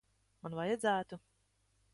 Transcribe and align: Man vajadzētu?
Man 0.45 0.55
vajadzētu? 0.61 1.21